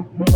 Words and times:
Mm-hmm. 0.00 0.29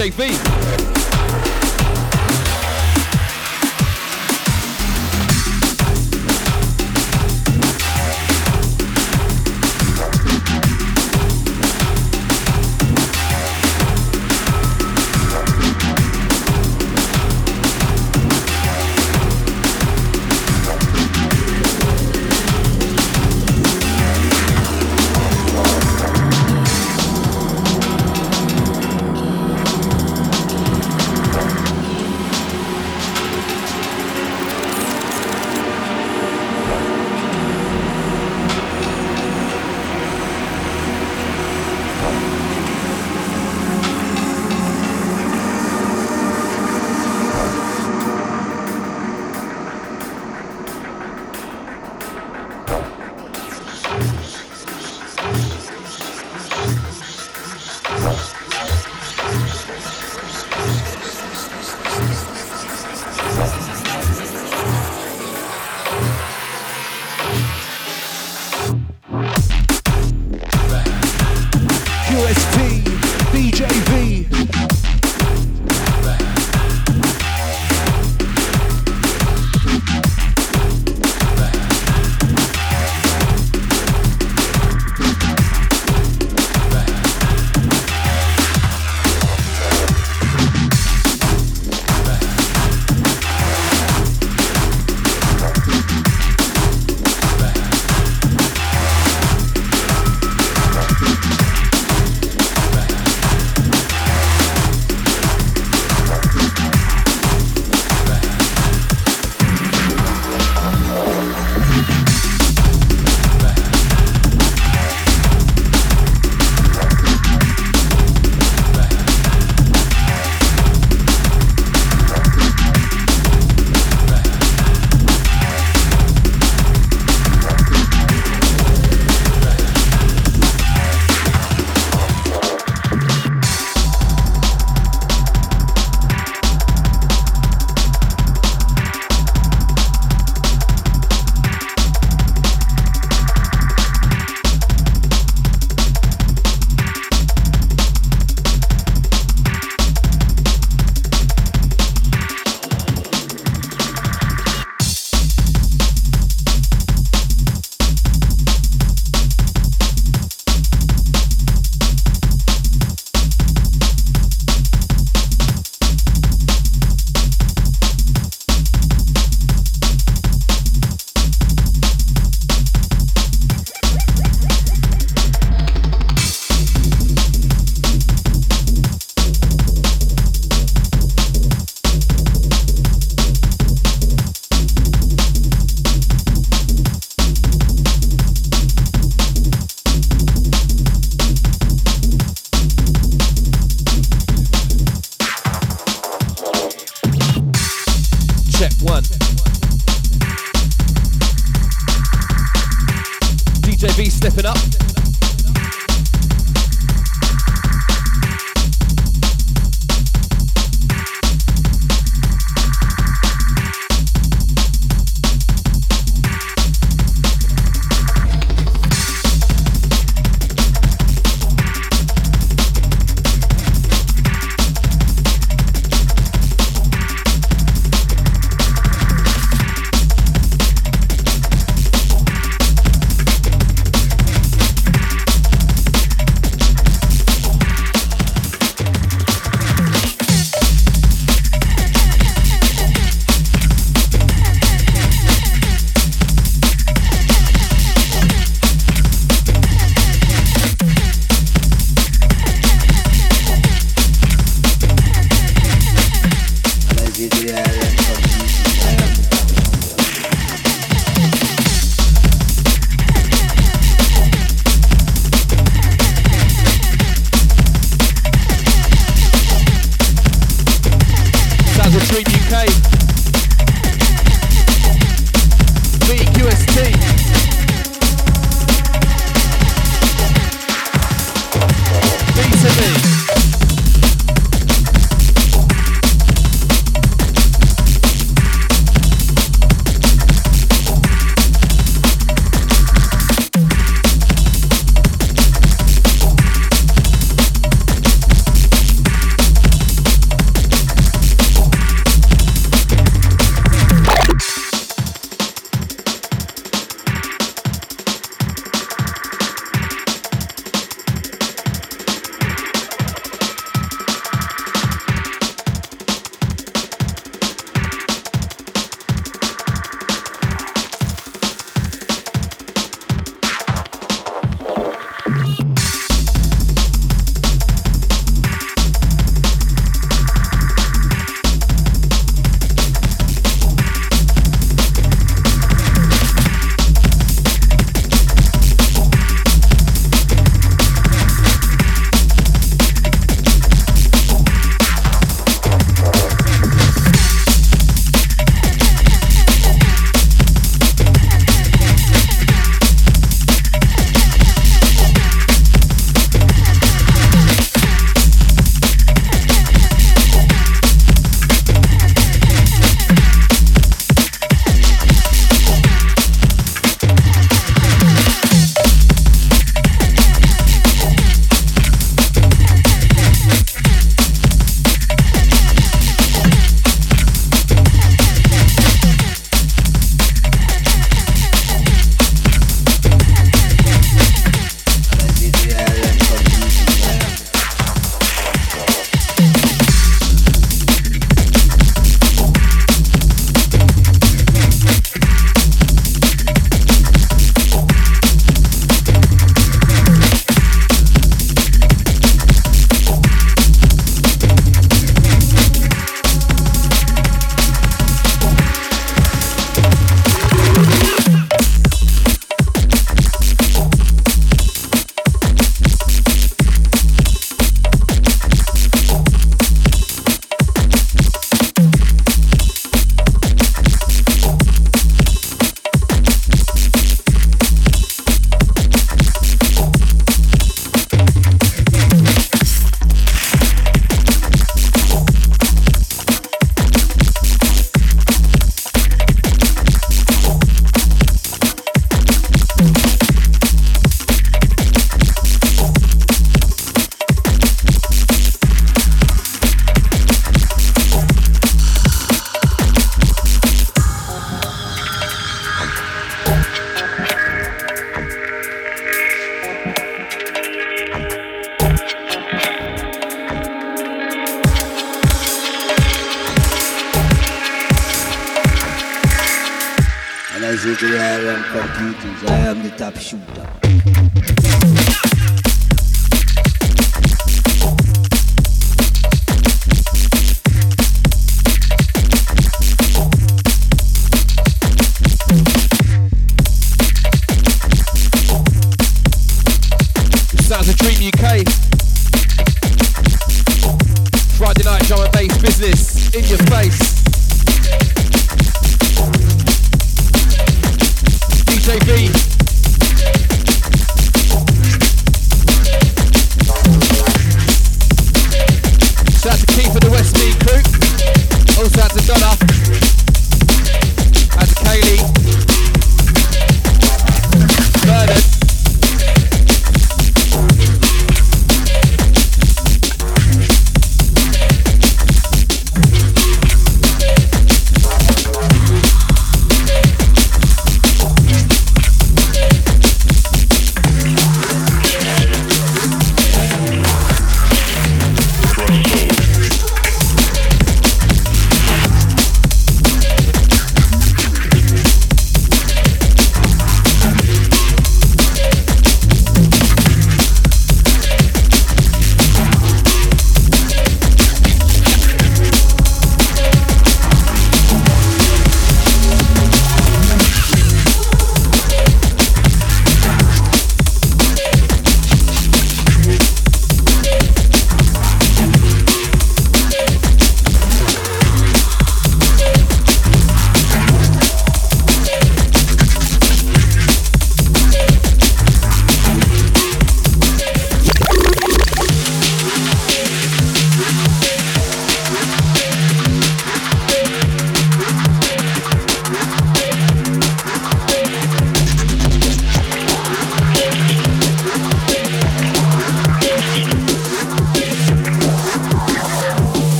JV. 0.00 0.39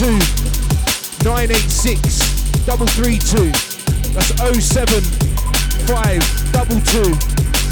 986 0.00 2.64
332. 2.64 3.52
That's 4.14 4.32
075 4.64 6.24
22 6.52 7.10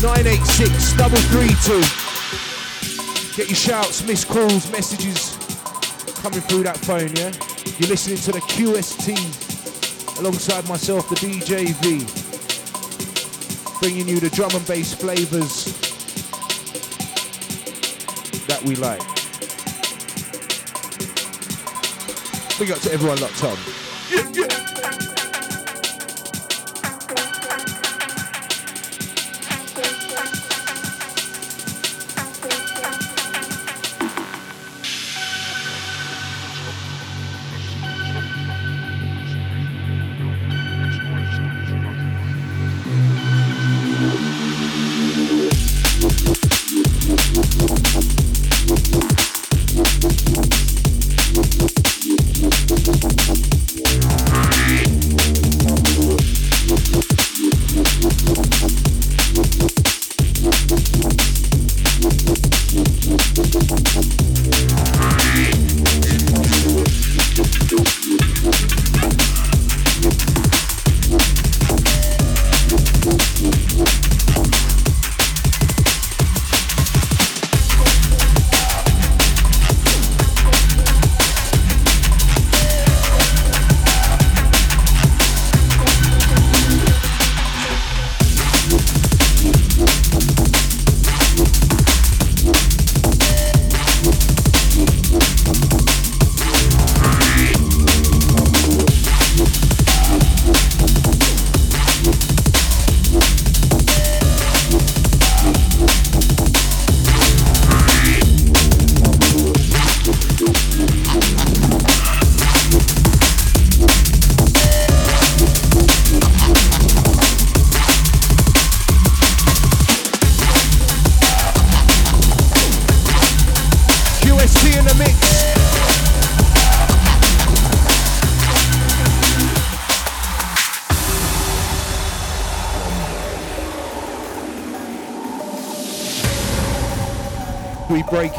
986 0.04 0.92
332. 0.92 1.80
Get 3.34 3.48
your 3.48 3.56
shouts, 3.56 4.06
missed 4.06 4.28
calls, 4.28 4.70
messages 4.70 5.38
coming 6.20 6.42
through 6.42 6.64
that 6.64 6.76
phone, 6.76 7.16
yeah? 7.16 7.32
You're 7.78 7.88
listening 7.88 8.18
to 8.18 8.32
the 8.32 8.40
QST 8.40 9.16
alongside 10.20 10.68
myself, 10.68 11.08
the 11.08 11.14
DJV, 11.14 12.04
bringing 13.80 14.06
you 14.06 14.20
the 14.20 14.28
drum 14.28 14.50
and 14.52 14.66
bass 14.66 14.92
flavors 14.92 15.64
that 18.48 18.62
we 18.64 18.74
like. 18.74 19.17
Big 22.58 22.72
up 22.72 22.80
to 22.80 22.92
everyone 22.92 23.20
locked 23.20 23.44
on. 23.44 23.56
Yeah, 24.10 24.32
yeah. 24.34 24.77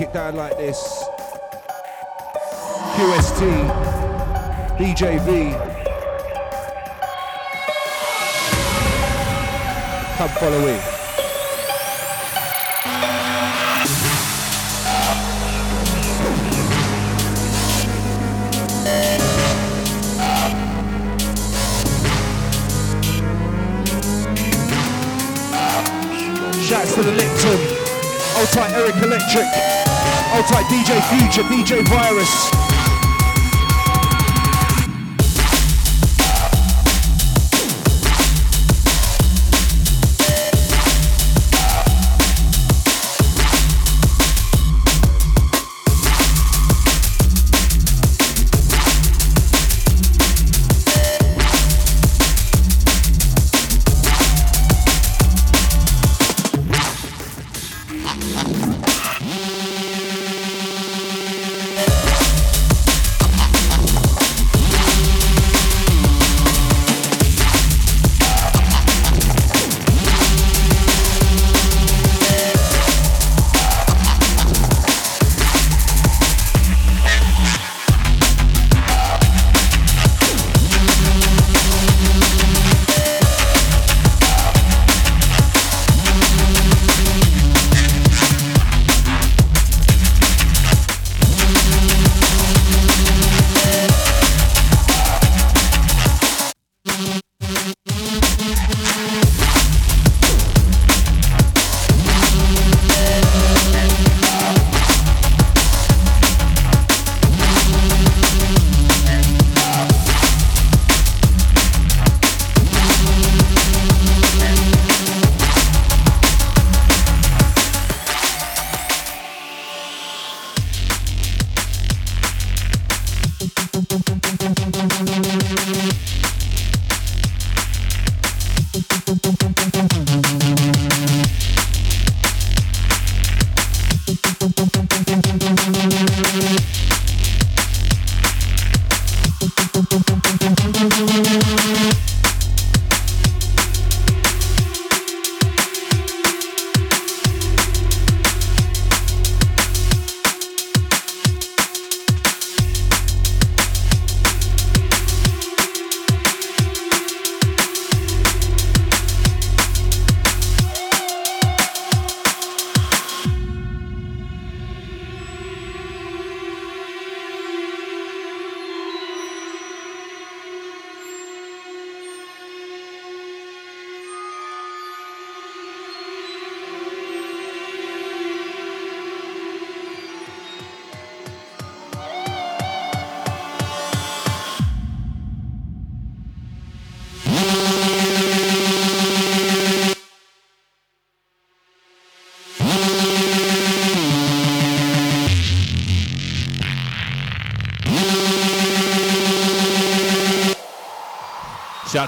It 0.01 0.13
down 0.13 0.35
like 0.35 0.57
this. 0.57 0.88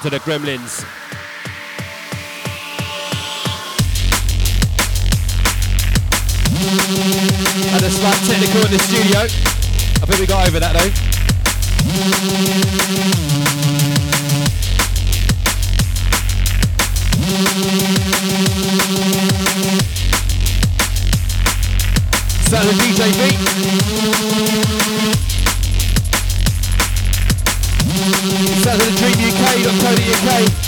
Shout 0.01 0.11
to 0.11 0.17
the 0.17 0.23
Gremlins. 0.31 0.73
Had 7.69 7.83
a 7.83 7.89
slight 7.89 8.17
technical 8.25 8.65
in 8.65 8.71
the 8.71 8.79
studio. 8.79 9.19
I 9.19 9.27
think 10.07 10.19
we 10.19 10.25
got 10.25 10.47
over 10.47 10.59
that 10.59 10.73
though. 10.73 10.91
Sound 22.49 22.69
of 22.69 22.75
DJ 22.75 23.11
beat. 23.19 23.39
Sounds 27.91 28.67
of 28.67 28.80
the 28.88 28.95
Dream 28.95 29.19
UK, 29.19 29.43
.co.uk. 29.82 30.62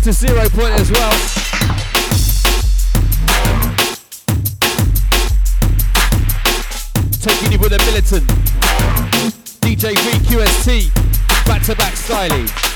Out 0.00 0.04
to 0.04 0.12
Zero 0.14 0.48
Point 0.48 0.72
as 0.80 0.90
well. 0.90 1.10
Taking 7.20 7.52
you 7.52 7.58
with 7.58 7.72
a 7.72 7.78
militant. 7.84 8.26
DJ 9.60 9.92
VQST, 9.92 11.44
back 11.44 11.62
to 11.64 11.76
back 11.76 11.96
styling. 11.96 12.69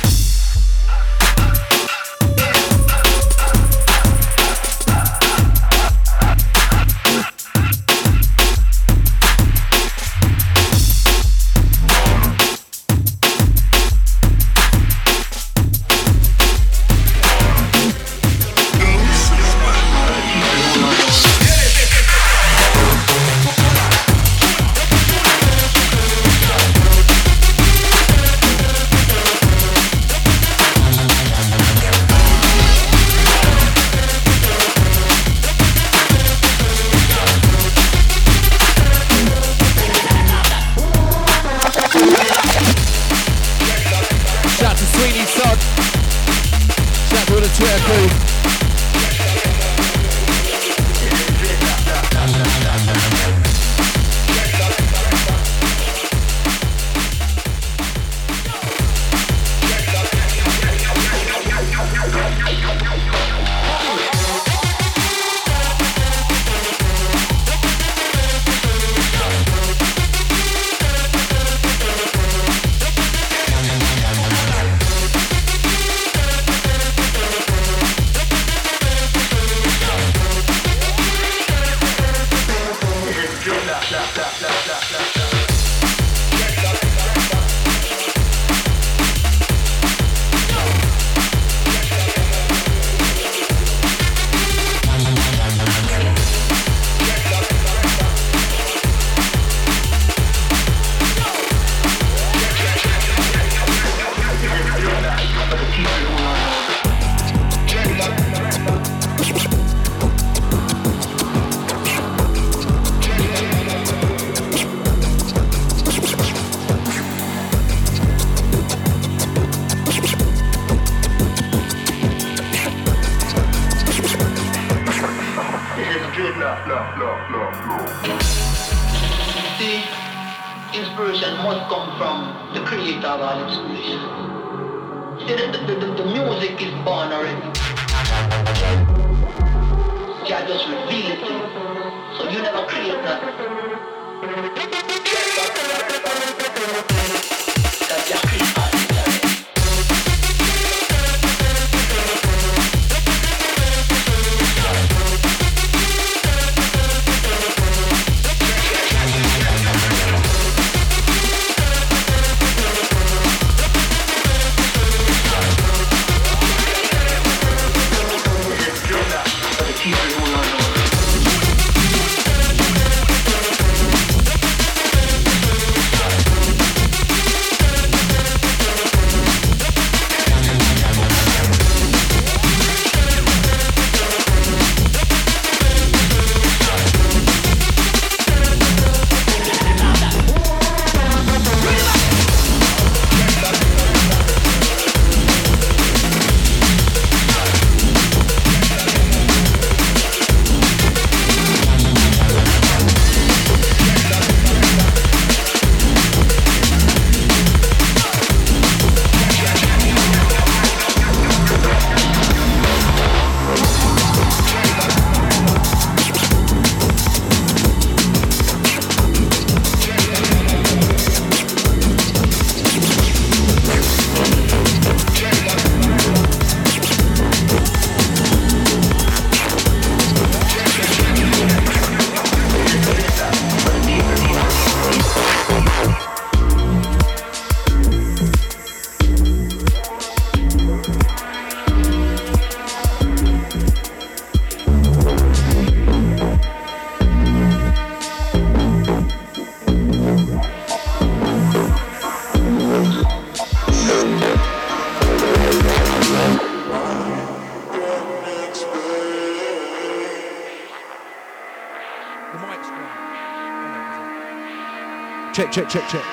check, 265.55 265.69
check, 265.69 265.89
check. 265.89 266.05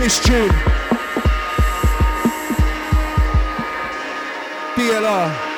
This 0.00 0.18
tune. 0.24 0.50
DLR. 4.74 5.51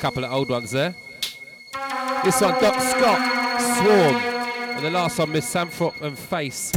Couple 0.00 0.24
of 0.24 0.32
old 0.32 0.48
ones 0.48 0.70
there. 0.70 0.94
This 2.24 2.40
one, 2.40 2.58
Doc 2.58 2.80
Scott, 2.80 3.20
Swarm. 3.76 4.16
And 4.16 4.82
the 4.82 4.90
last 4.90 5.18
one, 5.18 5.28
Misanthrop 5.28 6.00
and 6.00 6.16
Phace. 6.16 6.74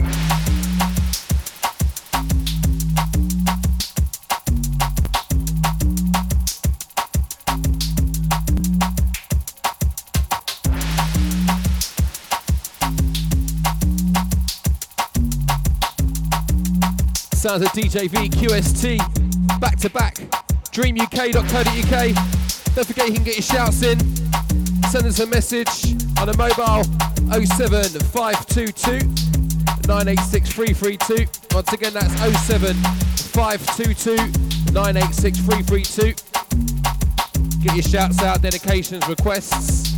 Sounds 17.34 17.62
of 17.64 17.70
DJ 17.70 18.10
V, 18.10 18.30
QST, 18.30 19.62
back 19.62 19.78
to 19.78 19.90
back, 19.90 20.16
dreamuk.co.uk. 20.74 22.43
Don't 22.76 22.88
forget 22.88 23.08
you 23.08 23.14
can 23.14 23.24
get 23.24 23.36
your 23.36 23.44
shouts 23.44 23.84
in. 23.84 24.00
Send 24.90 25.06
us 25.06 25.20
a 25.20 25.28
message 25.28 25.94
on 26.20 26.30
a 26.30 26.36
mobile 26.36 26.84
07522 27.32 29.06
986 29.88 30.50
332. 30.52 31.28
Once 31.56 31.72
again, 31.72 31.94
that's 31.94 32.12
07522 32.48 34.16
986 34.74 35.38
332. 35.38 36.14
Get 37.62 37.74
your 37.76 37.84
shouts 37.84 38.24
out, 38.24 38.42
dedications, 38.42 39.08
requests, 39.08 39.94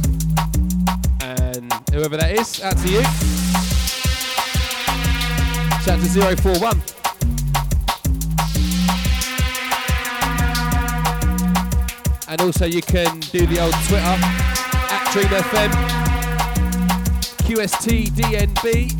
and 1.21 1.71
whoever 1.93 2.17
that 2.17 2.32
is, 2.32 2.61
out 2.61 2.78
to 2.78 2.89
you. 2.89 3.03
Shout 5.82 5.99
to 6.01 6.36
041. 6.36 6.94
Also 12.45 12.65
you 12.65 12.81
can 12.81 13.19
do 13.31 13.47
the 13.47 13.59
old 13.59 13.73
Twitter 13.87 14.17
at 14.93 15.03
DreamFM, 15.11 15.71
QSTDNB, 17.41 18.91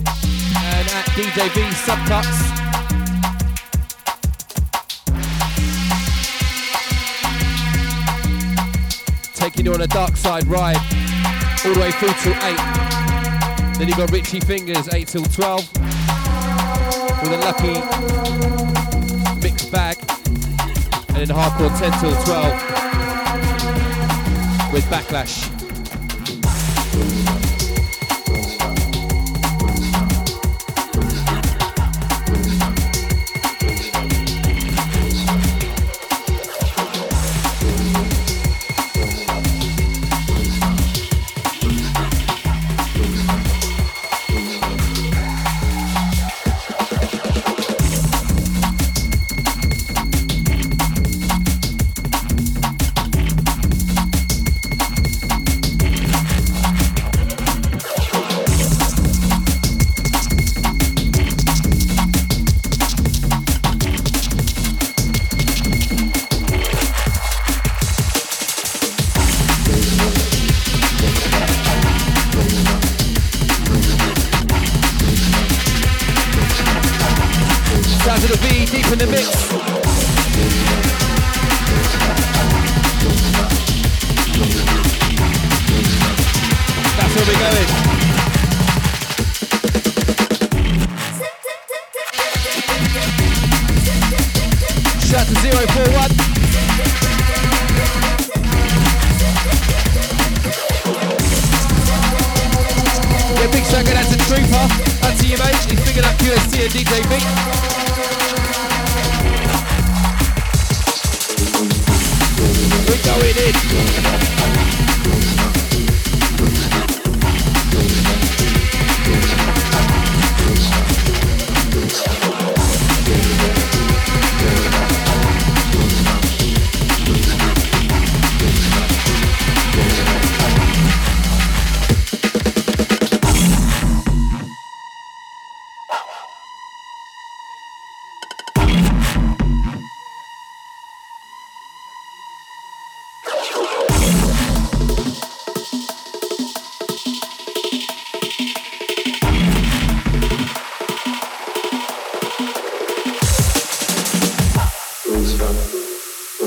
and 0.58 0.88
at 0.90 1.06
DJB 1.14 1.70
Subcuts. 1.86 2.40
Taking 9.36 9.66
you 9.68 9.74
on 9.76 9.82
a 9.82 9.88
dark 9.88 10.18
side 10.18 10.48
ride 10.48 10.78
all 11.66 11.74
the 11.76 11.80
way 11.80 11.92
through 11.92 12.14
till 12.24 12.34
8. 12.34 12.58
Then 13.78 13.88
you've 13.88 13.98
got 13.98 14.10
Richie 14.10 14.40
Fingers 14.40 14.92
8 14.92 15.08
till 15.08 15.26
12 15.26 15.72
with 17.22 17.32
a 17.32 17.38
lucky 17.42 17.80
mixed 19.42 19.72
bag. 19.72 19.98
And 21.10 21.18
then 21.18 21.28
hardcore 21.28 21.78
10 21.78 21.92
till 22.00 22.24
12 22.24 22.75
with 24.76 24.84
Backlash. 24.90 25.55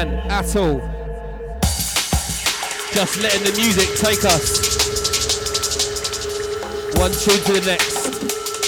plan 0.00 0.30
at 0.30 0.56
all. 0.56 0.78
Just 2.92 3.20
letting 3.22 3.44
the 3.44 3.52
music 3.56 3.88
take 3.96 4.24
us. 4.24 4.60
One 6.96 7.12
tune 7.12 7.42
to 7.44 7.60
the 7.60 7.66
next. 7.66 8.00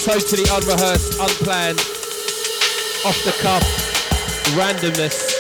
Totally 0.05 0.45
unrehearsed, 0.51 1.21
unplanned, 1.21 1.79
off 3.07 3.19
the 3.25 3.33
cuff, 3.41 3.63
randomness. 4.57 5.31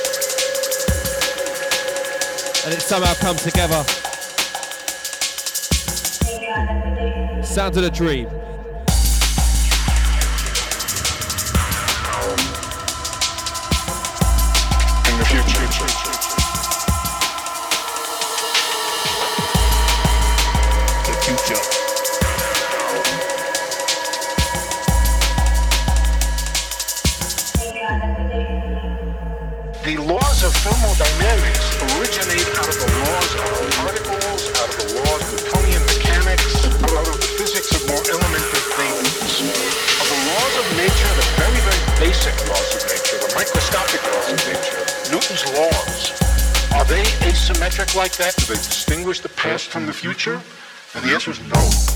And 2.64 2.74
it 2.74 2.80
somehow 2.80 3.14
comes 3.14 3.42
together. 3.42 3.82
Sound 7.42 7.76
of 7.76 7.82
the 7.82 7.90
dream. 7.90 8.41
Like 47.94 48.16
that? 48.16 48.34
Do 48.36 48.46
they 48.46 48.54
distinguish 48.54 49.20
the 49.20 49.28
past 49.30 49.68
from 49.68 49.86
the 49.86 49.92
future? 49.92 50.40
And 50.94 51.04
the 51.04 51.12
answer 51.12 51.30
is 51.30 51.40
no. 51.40 51.91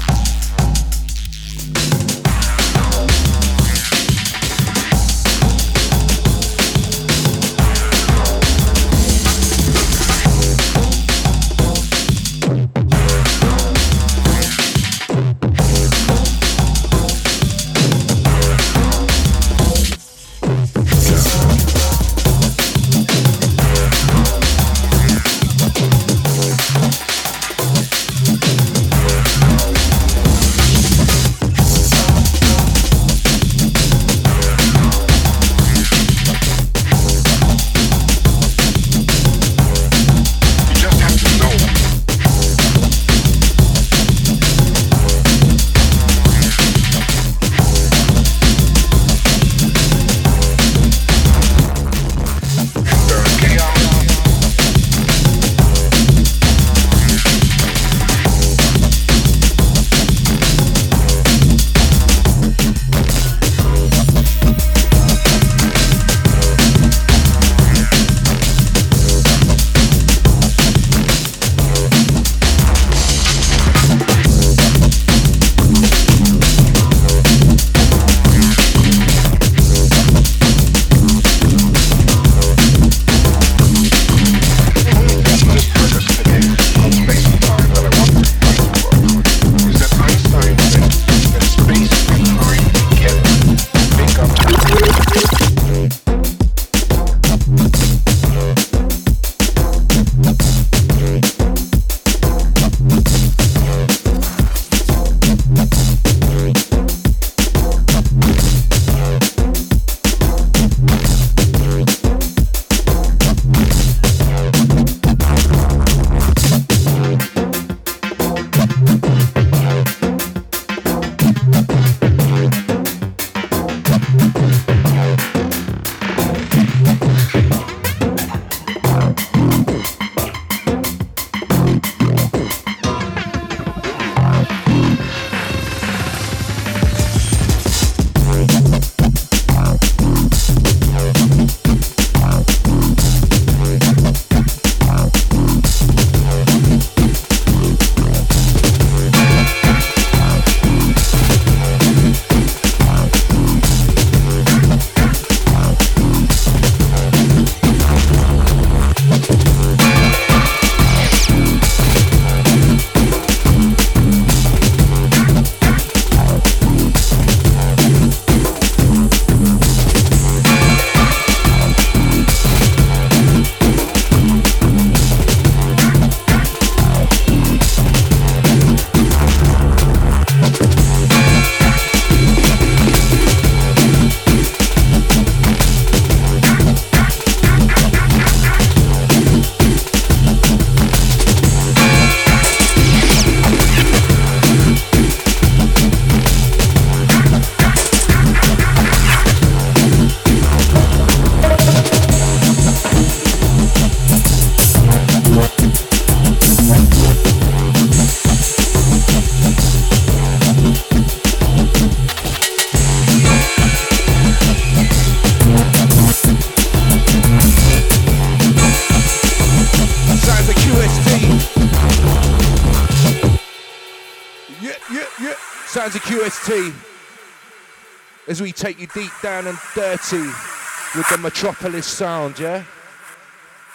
As 228.37 228.43
we 228.43 228.53
take 228.53 228.79
you 228.79 228.87
deep 228.89 229.13
down 229.23 229.47
and 229.47 229.57
dirty 229.75 230.19
with 230.19 231.09
the 231.11 231.17
Metropolis 231.23 231.87
sound, 231.87 232.39
yeah? 232.39 232.65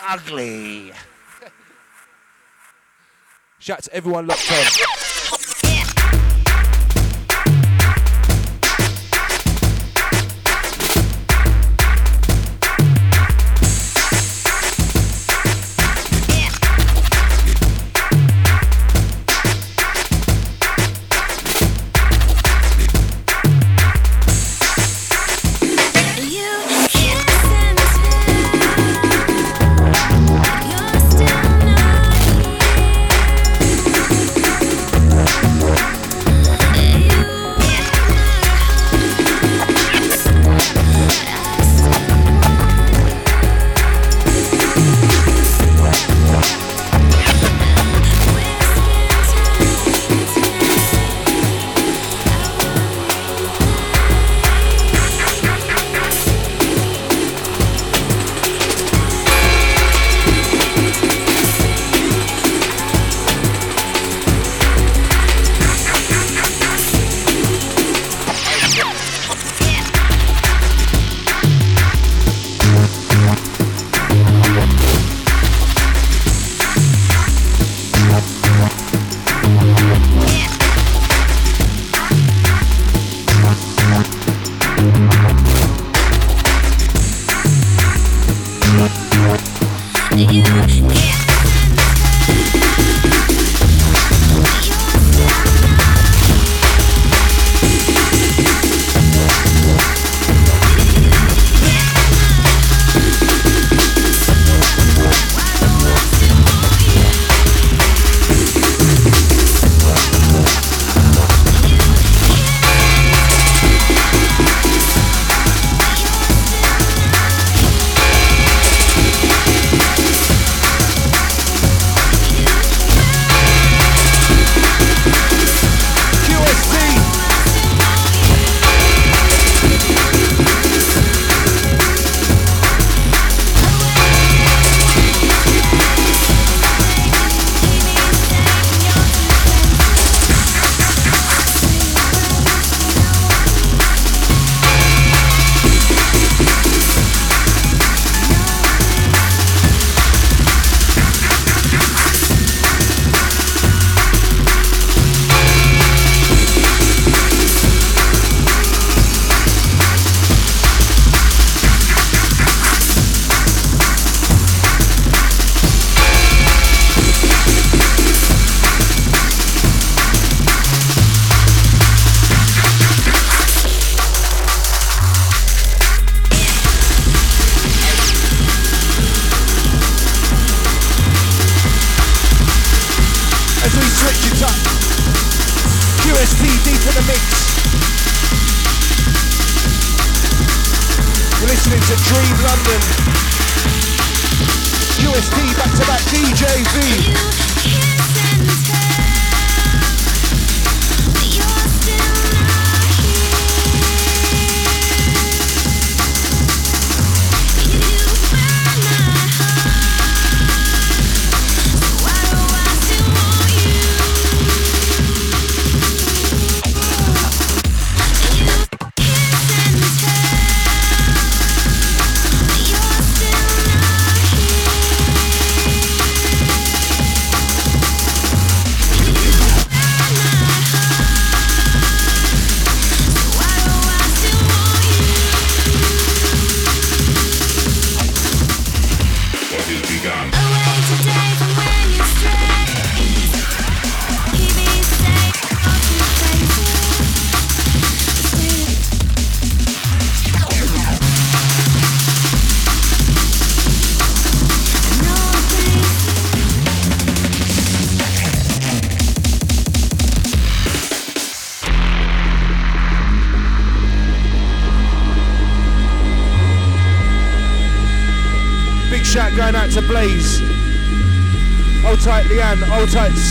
Ugly. 0.08 0.94
Shout 3.58 3.82
to 3.82 3.94
everyone 3.96 4.28
locked 4.28 4.52
on. 4.52 5.01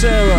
Hold 0.03 0.30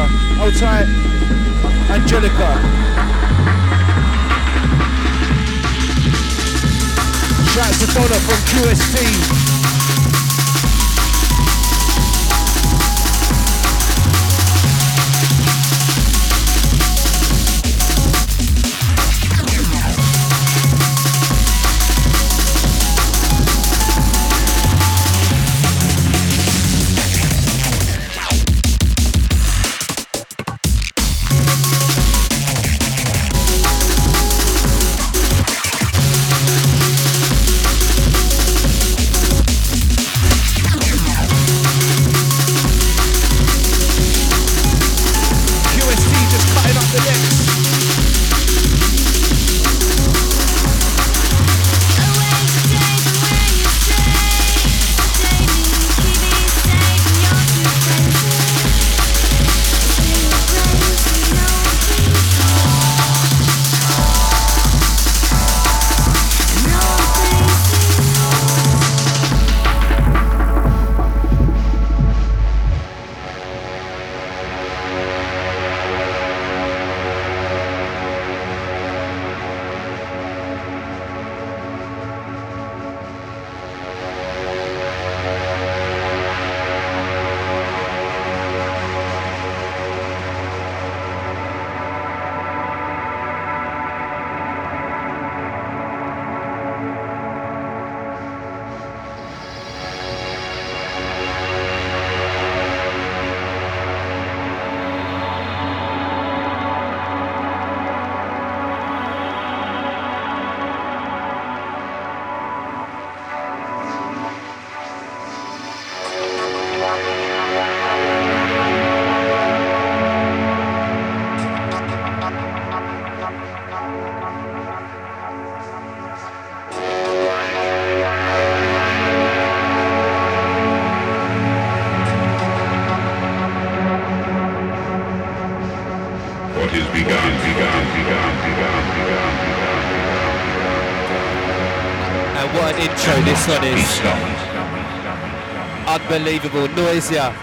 Noisia 147.01 147.33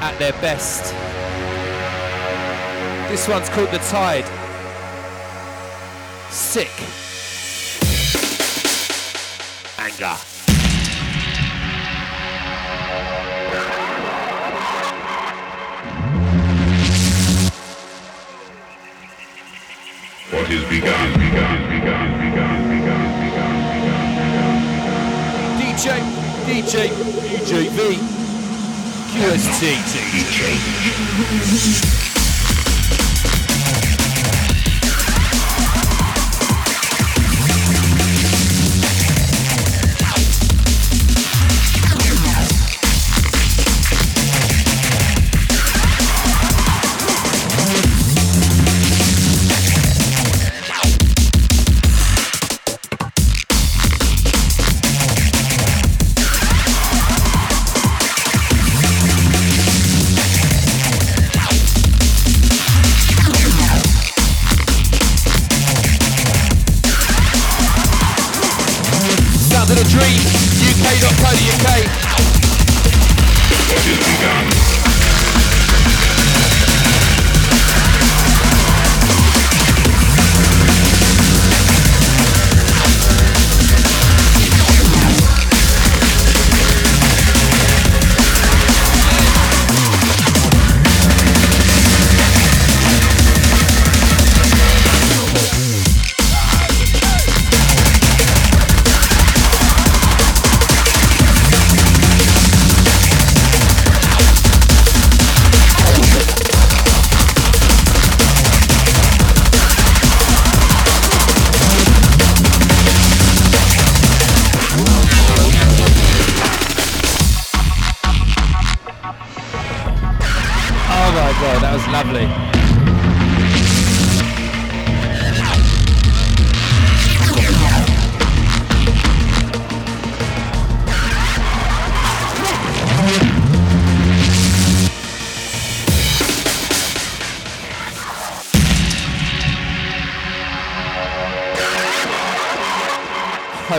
at 0.00 0.18
their 0.18 0.32
best. 0.32 0.92
This 3.10 3.26
one's 3.26 3.48
called 3.48 3.70
The 3.70 3.78
Tide. 3.78 4.26
Sick. 6.30 6.70
Anger. 9.78 10.16
What 20.32 20.50
is 20.50 20.64
begun, 20.68 21.12
begun, 21.14 21.68
begun, 21.70 22.18
begun, 22.28 23.02
begun. 23.22 23.56
DJ, 25.56 25.86
DJ, 26.44 26.88
DJ 26.90 27.68
V, 27.70 27.76
QST, 27.78 27.94
DJ. 27.94 28.25
My 29.18 29.36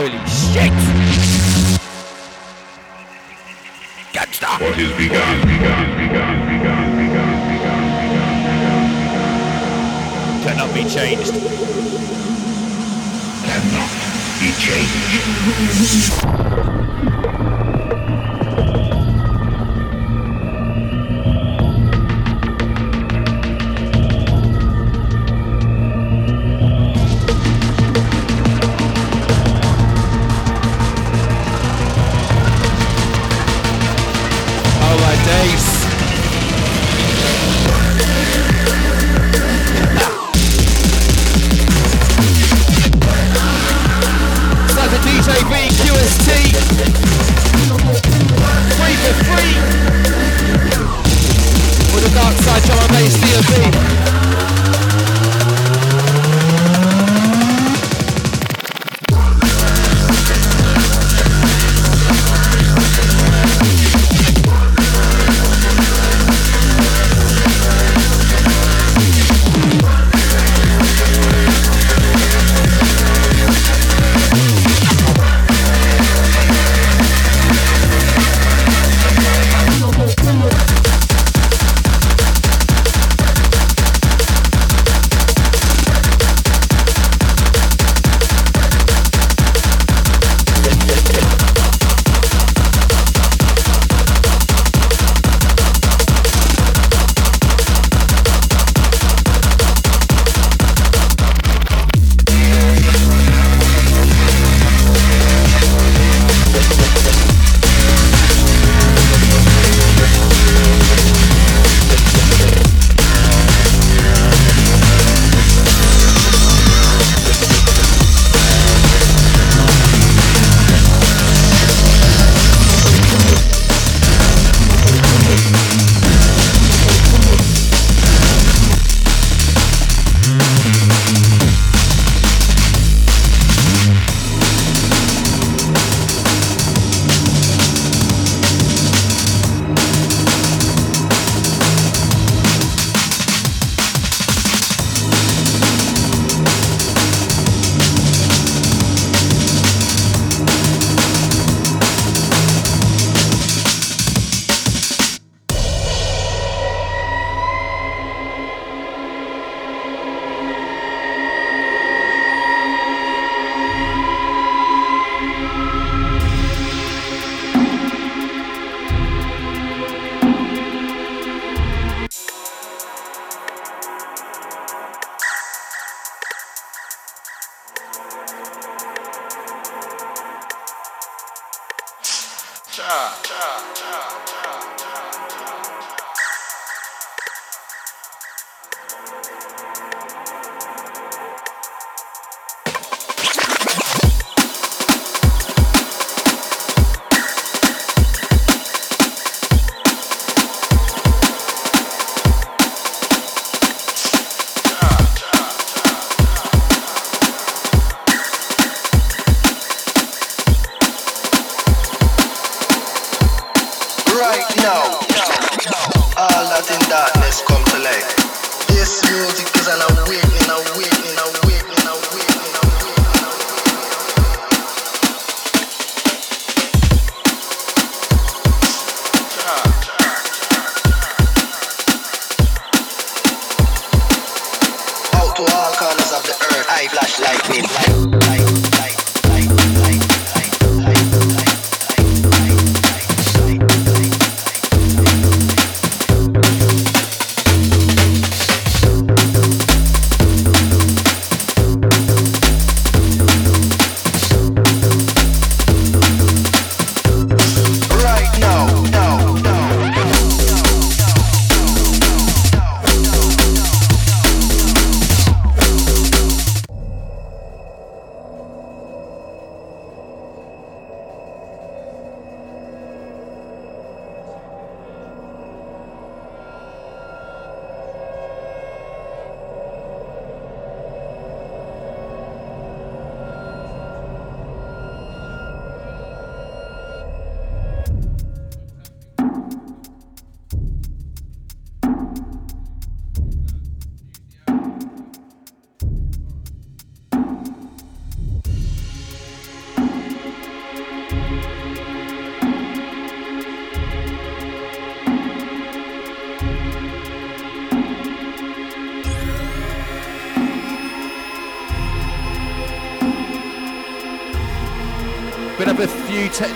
Holy 0.08 0.24
shit! 0.24 0.72
Gangsta! 4.14 4.56
What 4.58 4.78
is 4.78 4.90
begun, 4.96 5.40
begun, 5.44 5.86
begun, 5.98 6.36
begun, 6.48 6.96
begun, 6.96 6.96
begun, 6.96 7.48
begun, 7.48 7.82
begun. 8.48 8.88
Cannot 10.44 10.70
be 10.72 10.82
changed. 10.88 11.34
Cannot 13.44 13.92
be 14.40 14.48
changed. 14.56 15.04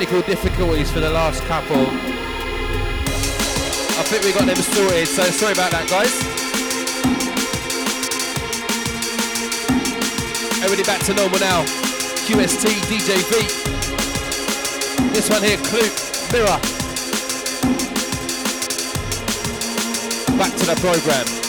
Technical 0.03 0.35
difficulties 0.35 0.91
for 0.91 0.99
the 0.99 1.09
last 1.09 1.41
couple. 1.45 1.77
I 1.77 1.79
think 4.03 4.25
we 4.25 4.33
got 4.33 4.47
them 4.47 4.57
sorted, 4.57 5.07
so 5.07 5.23
sorry 5.23 5.53
about 5.53 5.71
that, 5.71 5.89
guys. 5.89 6.13
Everybody 10.65 10.83
back 10.83 11.05
to 11.07 11.15
normal 11.15 11.39
now. 11.39 11.63
QST, 12.27 12.67
DJ. 12.91 13.23
This 15.13 15.31
one 15.31 15.45
here, 15.45 15.59
Clue, 15.59 15.89
Mirror. 16.33 16.59
Back 20.37 20.53
to 20.59 20.67
the 20.67 20.75
program. 20.81 21.42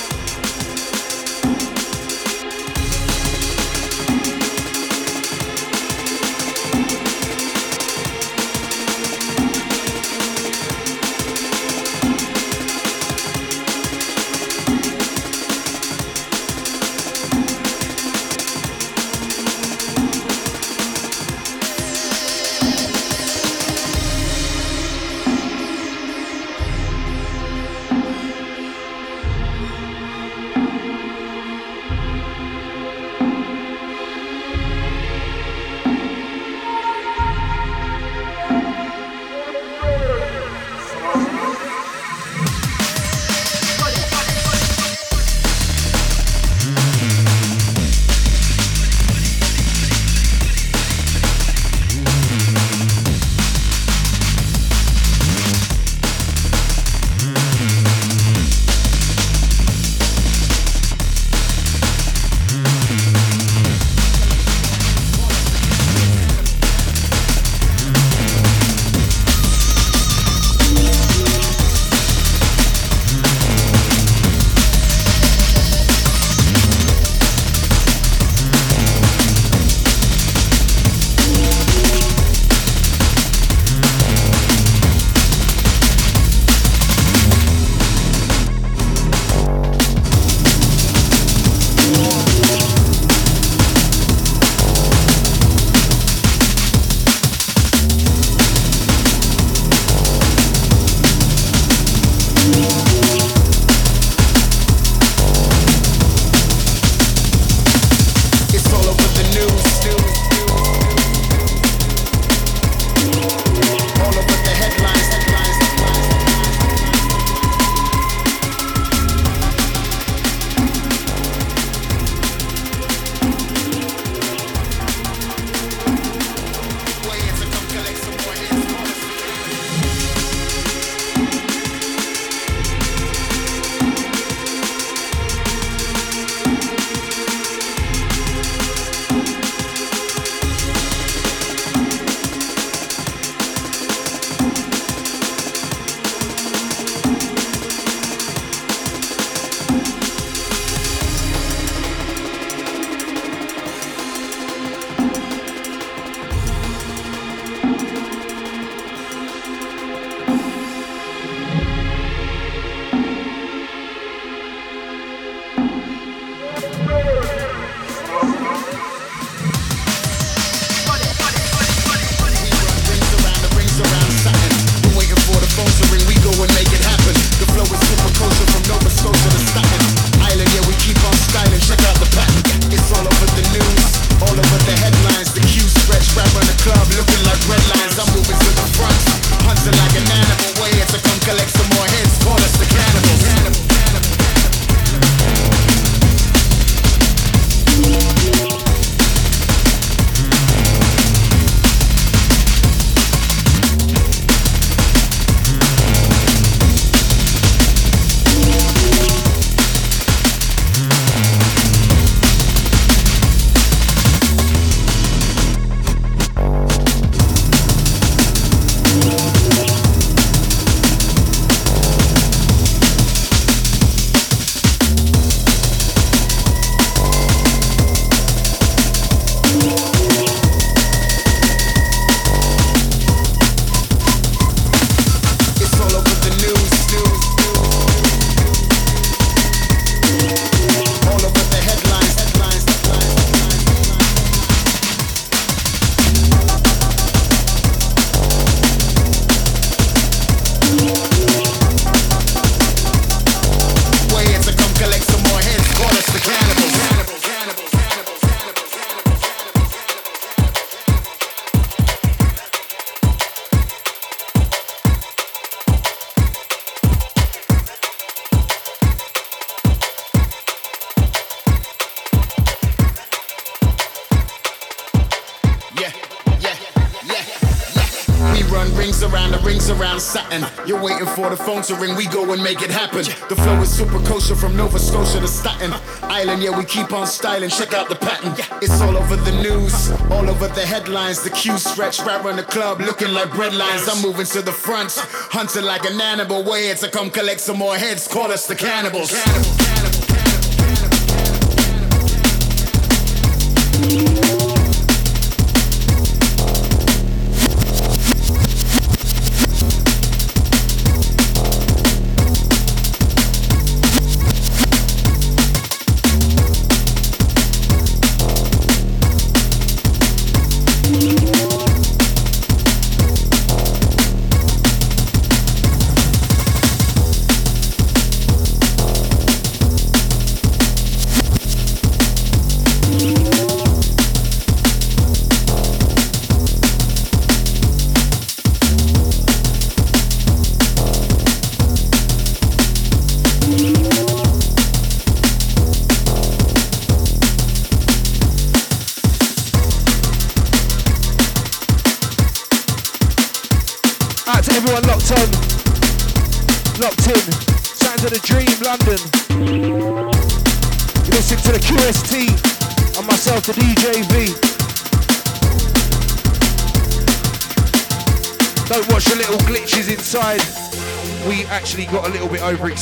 For 281.63 281.73
the 281.73 281.77
phone 281.77 281.77
to 281.77 281.81
ring, 281.81 281.95
we 281.95 282.05
go 282.07 282.31
and 282.33 282.43
make 282.43 282.61
it 282.61 282.71
happen. 282.71 283.03
The 283.29 283.35
flow 283.35 283.61
is 283.61 283.71
super 283.71 283.99
kosher 284.05 284.35
from 284.35 284.55
Nova 284.55 284.79
Scotia 284.79 285.19
to 285.19 285.27
Staten 285.27 285.73
Island. 286.03 286.41
Yeah, 286.41 286.57
we 286.57 286.65
keep 286.65 286.91
on 286.93 287.07
styling, 287.07 287.49
check 287.49 287.73
out 287.73 287.89
the 287.89 287.95
pattern. 287.95 288.33
It's 288.61 288.81
all 288.81 288.97
over 288.97 289.15
the 289.15 289.31
news, 289.41 289.91
all 290.11 290.29
over 290.29 290.47
the 290.47 290.65
headlines. 290.65 291.23
The 291.23 291.29
queue 291.29 291.57
stretch 291.57 291.99
right 292.01 292.23
around 292.23 292.37
the 292.37 292.43
club, 292.43 292.79
looking 292.81 293.13
like 293.13 293.31
bread 293.31 293.53
lines. 293.53 293.87
I'm 293.87 294.01
moving 294.01 294.25
to 294.27 294.41
the 294.41 294.51
front, 294.51 294.93
hunting 295.31 295.63
like 295.63 295.85
an 295.85 295.99
animal. 295.99 296.43
Way 296.43 296.73
to 296.73 296.89
come 296.89 297.09
collect 297.09 297.39
some 297.39 297.57
more 297.57 297.75
heads, 297.75 298.07
call 298.07 298.31
us 298.31 298.47
the 298.47 298.55
cannibals, 298.55 299.11
cannibals, 299.11 299.52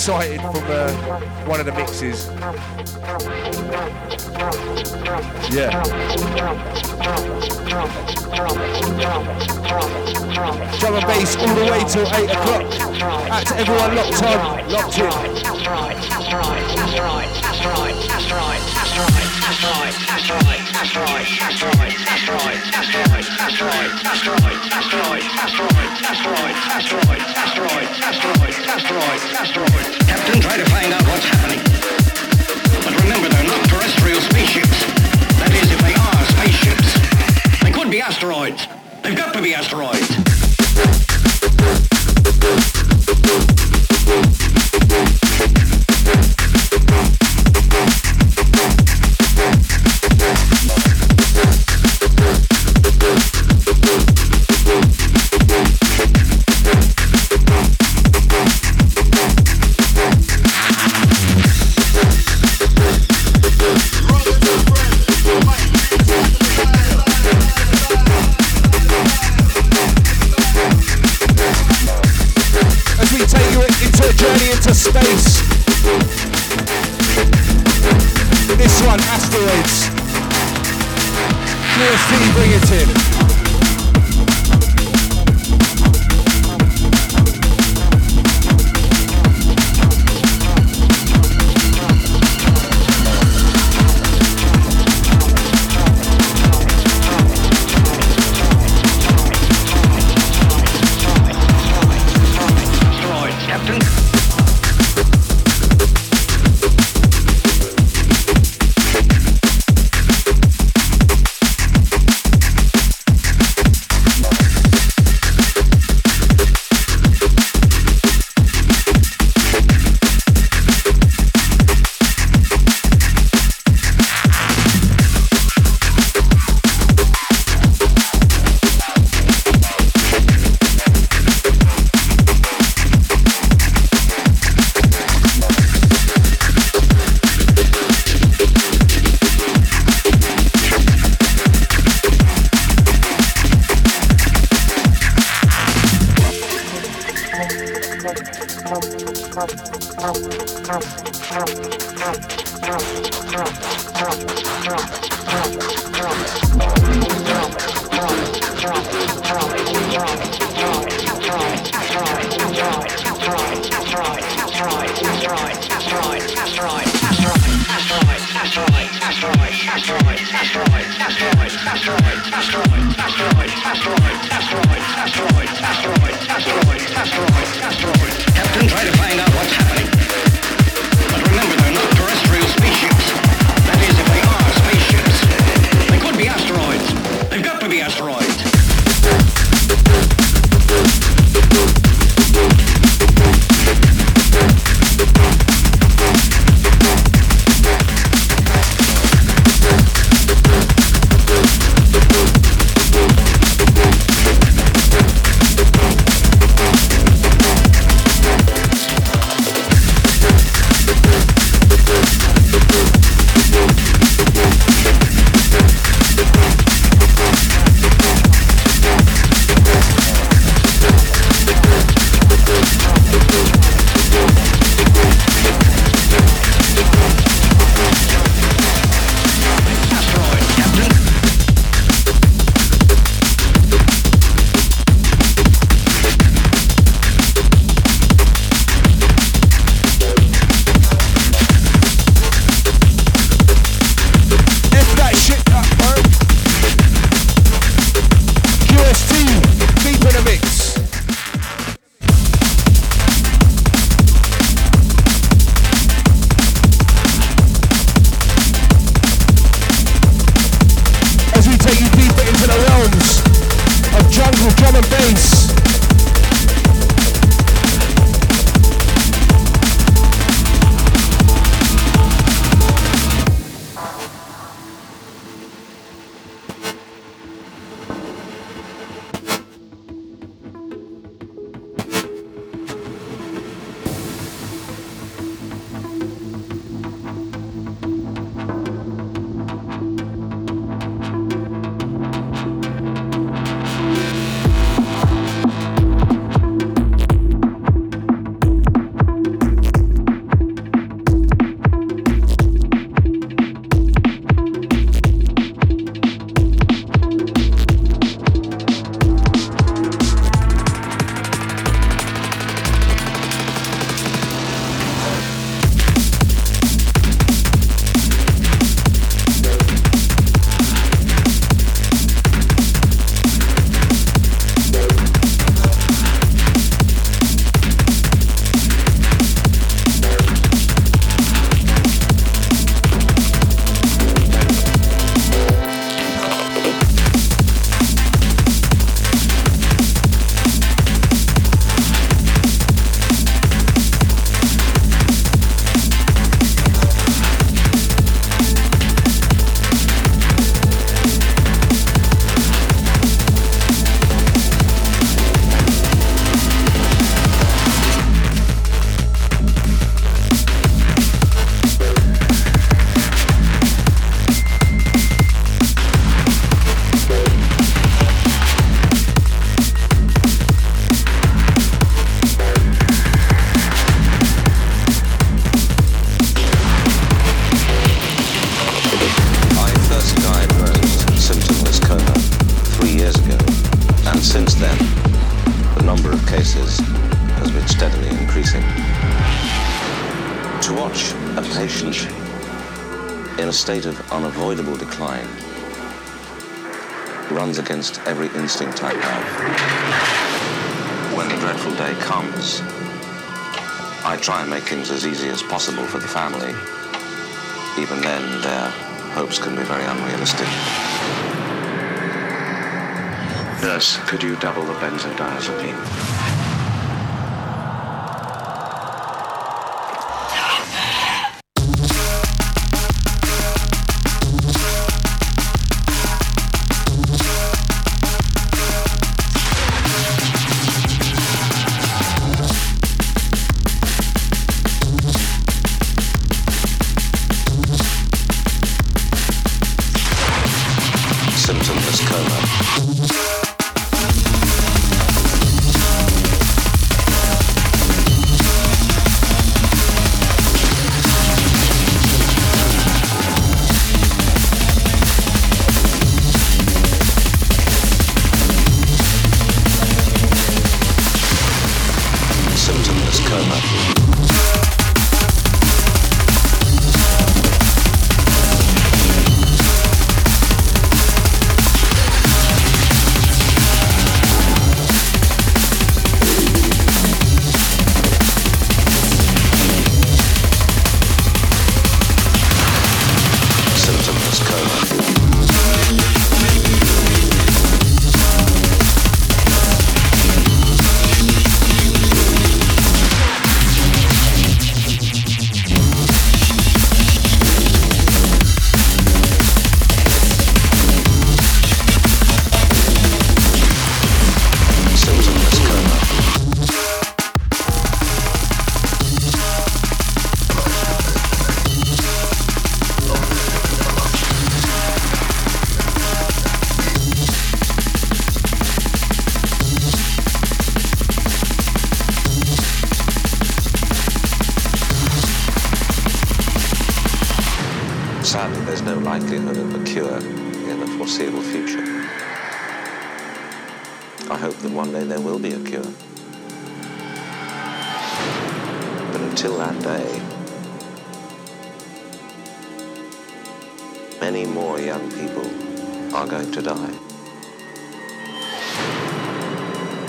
bit 0.08 0.10
overexcited 0.10 0.61
They've 39.02 39.18
got 39.18 39.34
to 39.34 39.42
be 39.42 39.56
asteroids. 39.56 40.08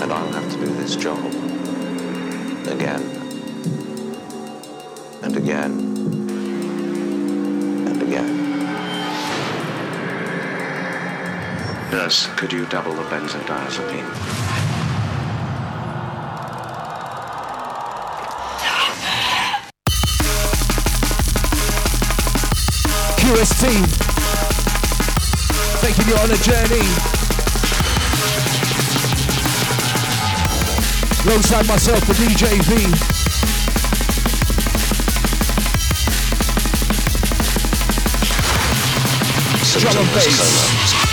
and 0.03 0.11
I'll 0.11 0.33
have 0.33 0.51
to 0.51 0.57
do 0.59 0.65
this 0.73 0.97
job. 0.97 1.17
Again. 2.67 3.01
And 5.21 5.37
again. 5.37 5.71
And 7.87 8.01
again. 8.01 8.39
Nurse, 11.89 12.27
could 12.35 12.51
you 12.51 12.65
double 12.65 12.93
the 12.93 13.03
benzodiazepine? 13.03 14.09
QST 23.19 23.63
taking 25.79 26.07
you 26.09 26.15
on 26.17 26.29
a 26.29 26.37
journey. 26.43 27.32
Alongside 31.25 31.67
myself, 31.67 31.99
the 32.05 32.13
DJ 32.13 32.61
V. 32.63 32.73
Drum 39.79 39.97
and 39.97 40.13
bass. 40.13 41.12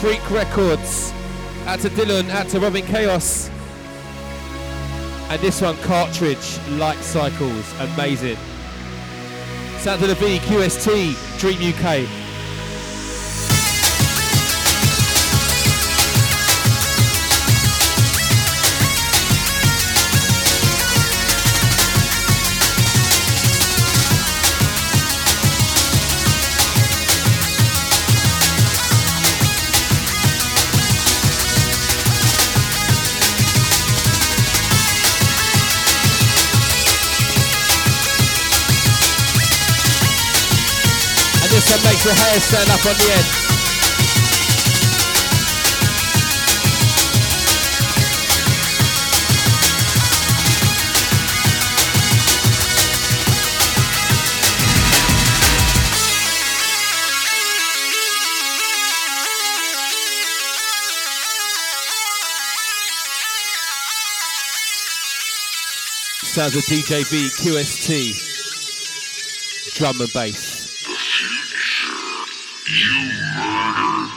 Freak 0.00 0.30
Records. 0.30 1.12
Out 1.66 1.80
to 1.80 1.88
Dylan, 1.90 2.28
out 2.30 2.48
to 2.48 2.60
Robyn 2.60 2.84
Chaos. 2.84 3.50
And 5.30 5.40
this 5.40 5.60
one, 5.60 5.76
Cartridge, 5.78 6.58
Light 6.70 6.98
Cycles. 6.98 7.72
Amazing. 7.80 8.36
Sound 9.78 10.00
to 10.00 10.06
the 10.06 10.14
V, 10.14 10.38
QST, 10.38 11.38
Dream 11.38 11.74
UK. 11.74 12.23
This 42.04 42.20
one 42.20 42.30
hair 42.30 42.40
stand 42.40 42.70
up 42.70 42.84
on 42.84 42.92
the 42.98 43.12
end. 43.12 43.24
Sounds 66.24 66.56
of 66.56 66.64
DJ 66.64 67.04
V 67.08 67.28
QST. 67.28 68.12
Drum 69.76 70.00
and 70.00 70.12
bass. 70.12 70.53
Yeah. 72.66 74.13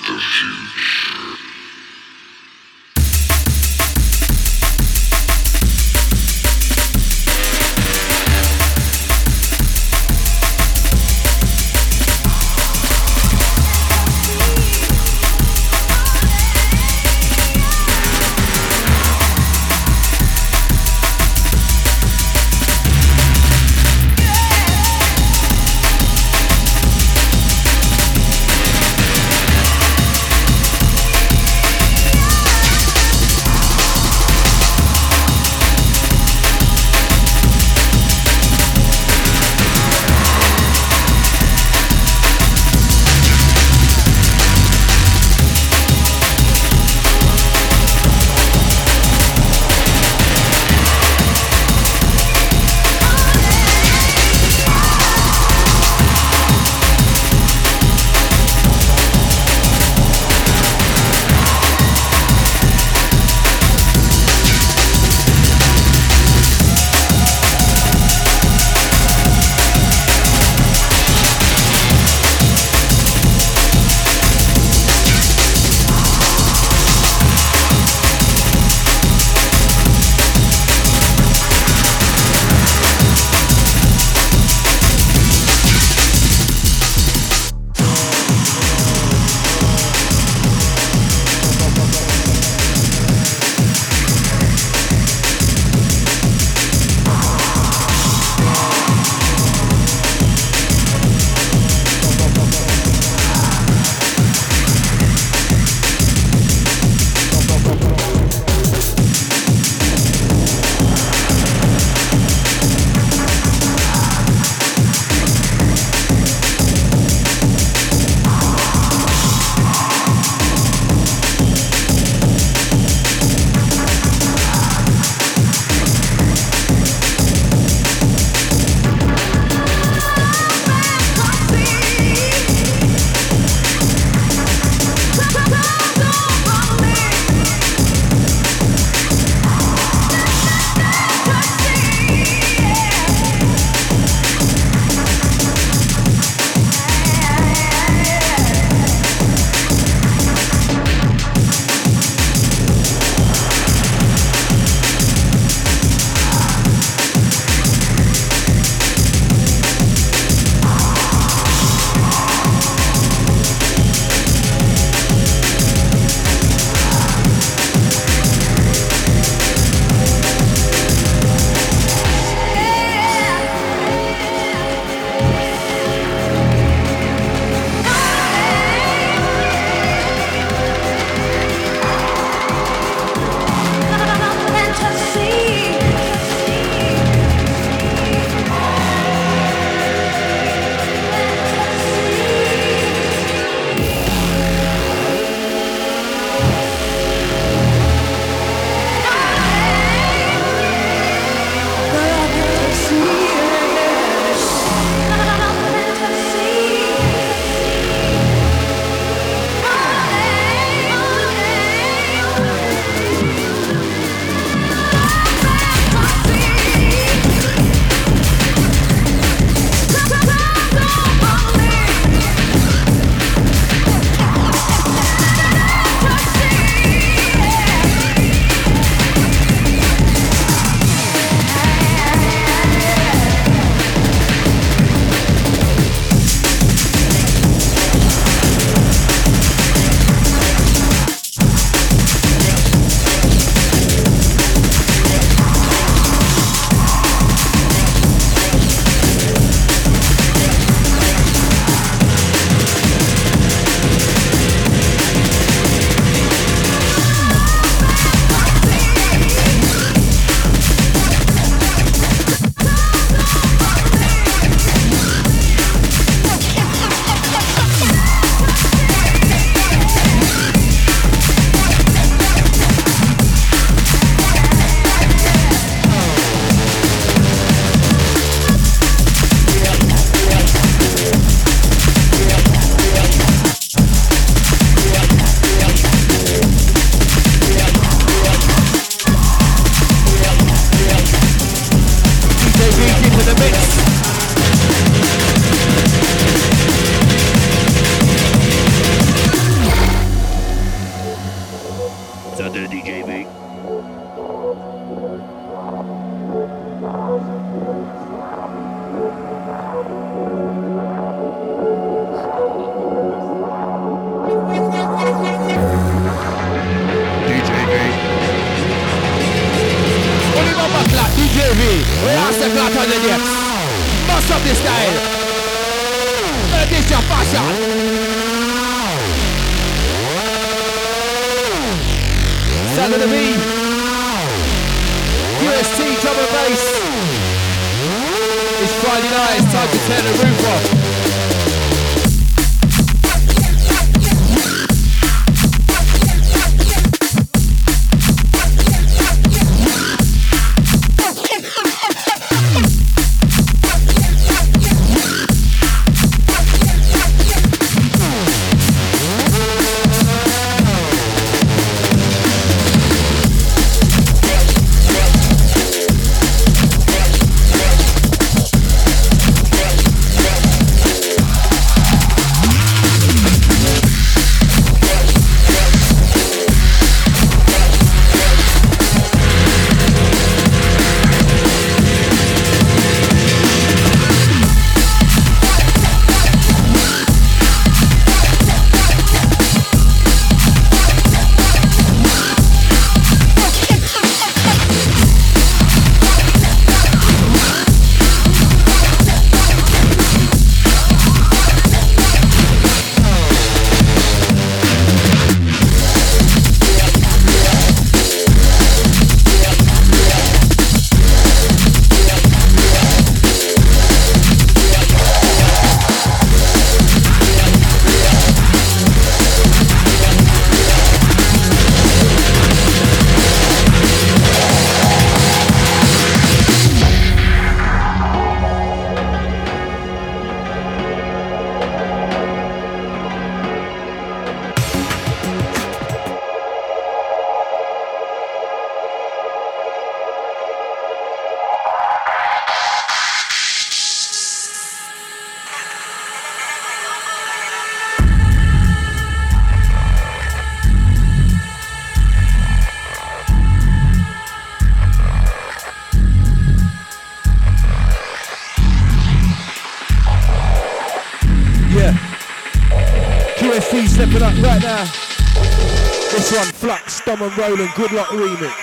Roland, 467.38 467.70
Good 467.76 467.92
Luck 467.92 468.08
remix. 468.08 468.57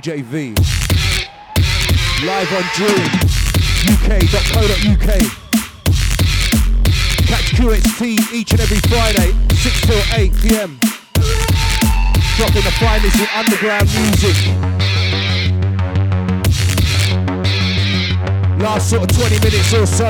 DJ 0.00 0.22
V. 0.22 0.54
Live 2.24 2.52
on 2.54 2.64
Dream, 2.72 3.04
UK.co.uk. 3.92 5.08
Catch 7.26 7.48
QXT 7.52 8.00
each 8.32 8.50
and 8.52 8.60
every 8.60 8.80
Friday, 8.88 9.34
6 9.54 9.80
till 9.82 10.02
8 10.14 10.32
pm. 10.40 10.78
Dropping 12.38 12.62
the 12.62 12.72
finest 12.80 13.20
in 13.20 13.28
underground 13.34 13.88
music. 14.00 14.36
Last 18.58 18.88
sort 18.88 19.02
of 19.02 19.18
20 19.18 19.38
minutes 19.40 19.74
or 19.74 19.84
so. 19.84 20.08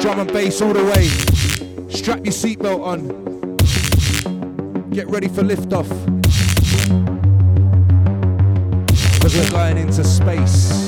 Drum 0.00 0.20
and 0.20 0.32
bass 0.32 0.62
all 0.62 0.72
the 0.72 0.84
way. 0.86 1.08
Strap 1.90 2.24
your 2.24 2.32
seatbelt 2.32 2.82
on. 2.82 3.26
Get 4.88 5.06
ready 5.10 5.28
for 5.28 5.42
liftoff. 5.42 6.16
We're 9.36 9.50
going 9.50 9.76
into 9.76 10.02
space. 10.02 10.85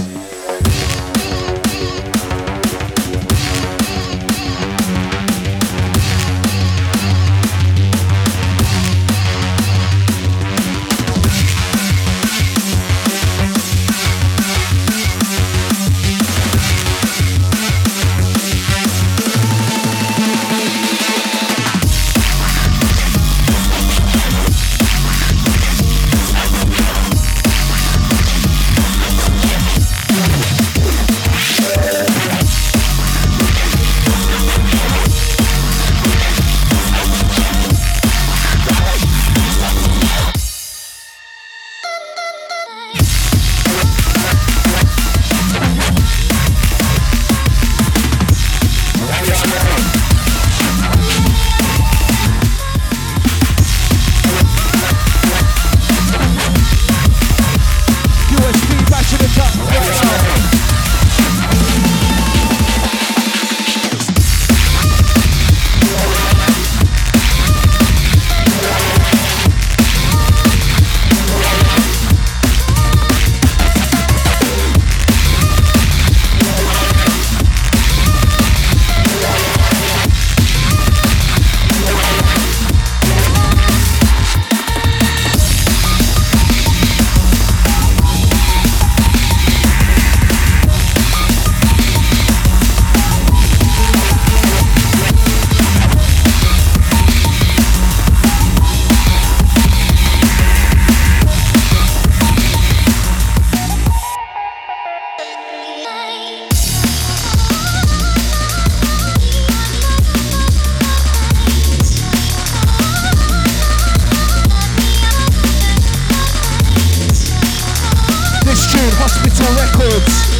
Hospital 118.78 119.46
Records. 119.56 120.37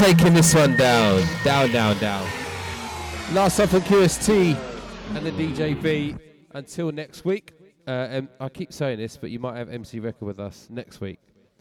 Taking 0.00 0.32
this 0.32 0.54
one 0.54 0.74
down. 0.76 1.22
Down, 1.44 1.70
down, 1.72 1.98
down. 1.98 2.26
Last 3.34 3.58
one 3.58 3.68
from 3.68 3.82
QST 3.82 4.56
and 5.14 5.26
the 5.26 5.30
DJB. 5.30 6.18
Until 6.52 6.90
next 6.90 7.26
week. 7.26 7.52
Uh, 7.86 8.08
um, 8.10 8.28
I 8.40 8.48
keep 8.48 8.72
saying 8.72 8.98
this, 8.98 9.18
but 9.18 9.30
you 9.30 9.38
might 9.38 9.58
have 9.58 9.68
MC 9.68 10.00
Record 10.00 10.24
with 10.24 10.40
us 10.40 10.68
next 10.70 11.02
week. 11.02 11.18